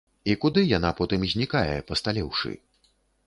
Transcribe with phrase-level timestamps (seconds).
[0.31, 2.51] І куды яна потым знікае, пасталеўшы?